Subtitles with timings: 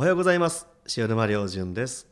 [0.00, 0.66] おはようございます。
[0.96, 2.06] 塩沼良純です。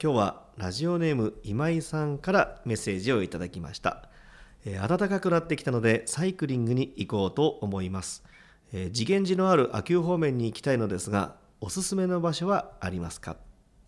[0.00, 4.08] 今日はラジオネーム今井さんからメッセージをいただきました、
[4.64, 8.22] えー暖かくなってきたのでサイクリングに行こうと思います、
[8.72, 13.36] えー次元寺のある秋保方面に行きたいのですがおすすめの場所はありますか？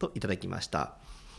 [0.00, 0.96] といただきました。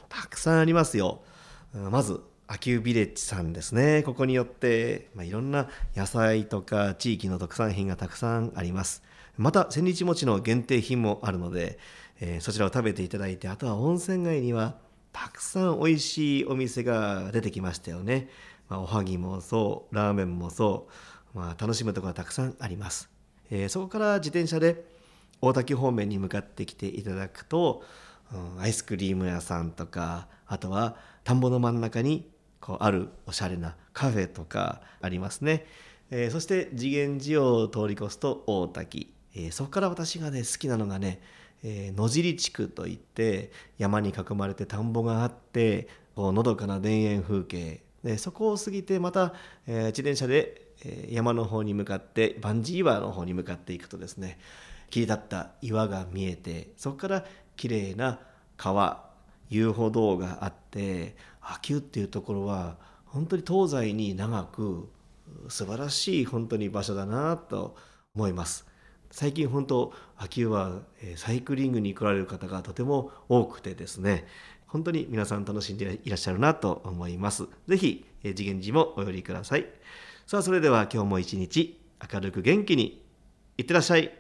[0.08, 1.26] たくさんありますよ。
[1.74, 4.04] まず秋保ビレッジさんですね。
[4.04, 9.04] ここによって、まあ、いろんな野菜とか地域の特産品がたくさんあります。
[9.38, 11.78] また千日餅の限定品もあるので、
[12.20, 14.76] えーそちらを食べていただいてあとは温泉街には
[15.14, 18.30] たくさん美味しいお店が出てきましたよね、
[18.70, 20.88] まあ、おはぎもそうラーメンもそ
[21.36, 23.10] う、まあ、楽しむところがたくさんあります、
[23.52, 24.84] えーそこから自転車で
[25.42, 27.84] 大滝方面に向かってきていただくと、
[28.34, 32.28] うんアイスクリーム屋さんとかあとは田んぼの真ん中に
[32.68, 35.66] こうあるおしゃれなカフェとかありますね、
[36.12, 41.22] えーそして次元寺を通り越すと大滝、えーそこから私がね好きなのがね、
[41.64, 47.82] えー野尻地区といって山に囲まれて田んぼがあってこうのどかな田園風景。
[48.04, 49.34] でそこを過ぎてまた、
[49.66, 50.62] え自転車で、
[51.10, 54.38] 山の方に向かってバンジー岩の方に向かっていくとですね
[54.92, 58.20] 切り立った岩が見えてそこから綺麗な
[58.56, 59.07] 川
[59.50, 64.90] 遊歩道があって秋保っていうところは本当に東西に長く
[65.50, 67.76] 素晴らしい本当に場所だなと
[68.16, 68.66] 思います。
[69.10, 74.28] 最近本当秋保はえサイクリングに来られる方がとても多くてですね
[74.68, 77.48] 本当に皆さん楽しんでいらっしゃるなと思います。
[77.68, 79.66] ぜひえ次元寺もお寄りください。
[80.26, 81.80] さあそれでは今日も一日
[82.14, 83.06] 明るく元気に
[83.58, 84.18] いってらっしゃい。